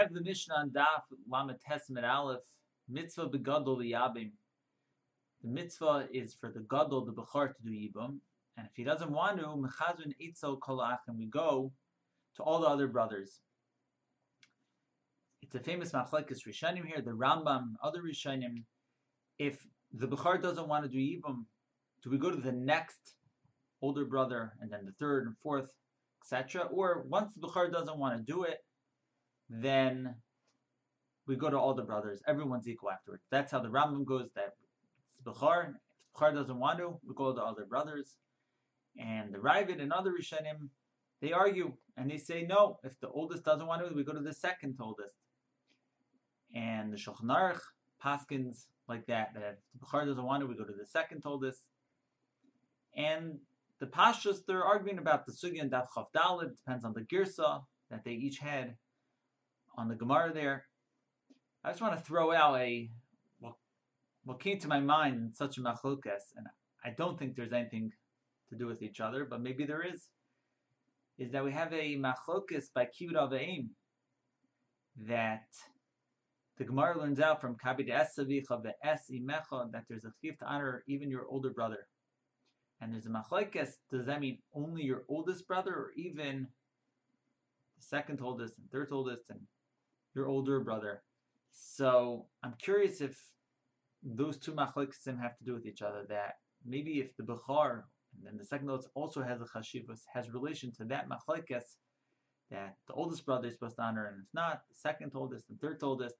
[0.00, 2.40] have the Mishnah on Daf Lamed Tesmet Aleph
[2.88, 4.30] Mitzvah begadol liyabim.
[5.42, 8.18] The mitzvah is for the gadol, the bechar, to do yibum,
[8.56, 11.72] and if he doesn't want to, mechazun itzel kolach, and we go
[12.36, 13.40] to all the other brothers.
[15.42, 17.00] It's a famous machlekes rishonim here.
[17.00, 18.64] The Rambam, other rishonim.
[19.38, 19.58] If
[19.92, 21.44] the bechar doesn't want to do yibum,
[22.02, 23.14] do we go to the next
[23.82, 25.70] older brother and then the third and fourth,
[26.22, 26.64] etc.?
[26.64, 28.58] Or once the bechar doesn't want to do it,
[29.48, 30.14] then
[31.26, 32.22] we go to all the brothers.
[32.26, 33.24] Everyone's equal afterwards.
[33.30, 34.28] That's how the Rambam goes.
[34.34, 34.54] That
[35.24, 35.74] Bechar, if
[36.16, 38.16] Bechar doesn't want to, we go to all other brothers.
[38.98, 40.68] And the Raavad and other Rishonim,
[41.20, 42.78] they argue and they say no.
[42.84, 45.14] If the oldest doesn't want to, we go to the second oldest.
[46.54, 47.60] And the Shulchan Aruch
[48.02, 49.34] paskins like that.
[49.34, 51.62] That if the Bechar doesn't want to, we go to the second oldest.
[52.96, 53.38] And
[53.80, 56.50] the Pashas, they're arguing about the Sugi and Daf Chav Dalit.
[56.56, 58.74] Depends on the Girsa that they each had
[59.76, 60.64] on the Gemara there.
[61.64, 62.90] I just want to throw out a
[63.40, 63.54] what,
[64.24, 66.46] what came to my mind in such a machlokas, and
[66.84, 67.92] I don't think there's anything
[68.50, 70.08] to do with each other, but maybe there is.
[71.18, 73.68] Is that we have a machlokas by Kivud Aveim
[75.06, 75.46] that
[76.58, 80.84] the Gemara learns out from Kabid Esavicha Es Imecha that there's a chiv to honor
[80.86, 81.86] even your older brother.
[82.80, 83.72] And there's a machlokes.
[83.90, 86.46] Does that mean only your oldest brother, or even
[87.78, 89.40] the second oldest and third oldest, and
[90.16, 91.02] your older brother.
[91.52, 93.22] So I'm curious if
[94.02, 96.04] those two machloksim have to do with each other.
[96.08, 97.82] That maybe if the Bukhar
[98.16, 101.76] and then the second oldest also has a chashivas has relation to that machlokes
[102.50, 105.60] that the oldest brother is supposed to honor, and if not, the second oldest and
[105.60, 106.14] third oldest.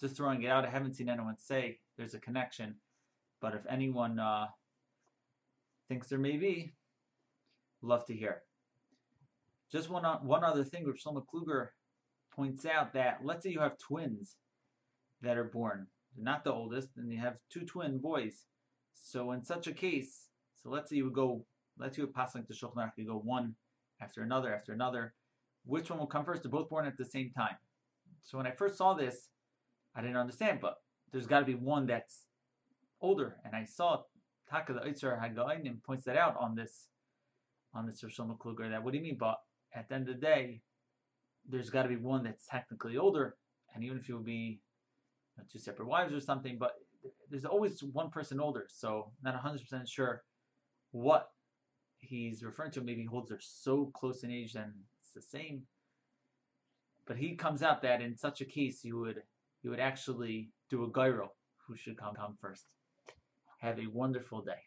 [0.00, 0.64] Just throwing it out.
[0.64, 2.74] I haven't seen anyone say there's a connection,
[3.40, 4.46] but if anyone uh,
[5.88, 6.74] thinks there may be,
[7.82, 8.42] love to hear.
[9.70, 11.68] Just one one other thing, Rav Shlomo Kluger
[12.34, 14.36] points out that let's say you have twins
[15.22, 18.46] that are born, They're not the oldest, and you have two twin boys.
[18.94, 20.28] So in such a case,
[20.62, 21.44] so let's say you would go,
[21.78, 23.54] let's say you would pass like the Shulchan Aruch, you go one
[24.00, 25.14] after another after another.
[25.64, 26.42] Which one will come first?
[26.42, 27.56] They're both born at the same time.
[28.22, 29.28] So when I first saw this,
[29.94, 30.78] I didn't understand, but
[31.10, 32.26] there's got to be one that's
[33.00, 34.02] older, and I saw
[34.50, 36.88] Taka the Itzer Hagainim points that out on this
[37.74, 38.70] on this Rosh Kluger.
[38.70, 39.16] That what do you mean?
[39.18, 39.38] But
[39.74, 40.62] at the end of the day,
[41.48, 43.36] there's got to be one that's technically older,
[43.74, 44.60] and even if you would be
[45.36, 46.74] you know, two separate wives or something, but
[47.30, 50.22] there's always one person older, so not 100% sure
[50.92, 51.30] what
[51.98, 52.80] he's referring to.
[52.80, 55.62] Maybe holds are so close in age and it's the same.
[57.06, 59.22] But he comes out that in such a case you would
[59.62, 61.34] you would actually do a goral
[61.66, 62.66] who should come come first.
[63.58, 64.62] Have a wonderful day.